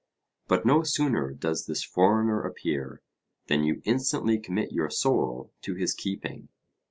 [0.47, 3.03] But no sooner does this foreigner appear,
[3.45, 6.49] than you instantly commit your soul to his keeping.